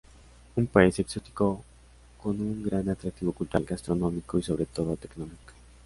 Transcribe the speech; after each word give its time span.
Un 0.55 0.65
país 0.65 0.97
exótico 0.97 1.63
con 2.23 2.41
un 2.41 2.63
gran 2.63 2.89
atractivo 2.89 3.33
cultural, 3.33 3.65
gastronómico 3.65 4.39
y 4.39 4.41
sobre 4.41 4.65
todo 4.65 4.97
tecnológico. 4.97 5.53